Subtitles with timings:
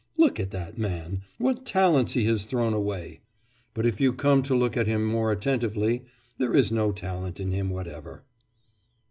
[0.17, 3.19] "Look at that man; what talents he has thrown away!"
[3.75, 6.05] But if you come to look at him more attentively,
[6.39, 8.23] there is no talent in him whatever.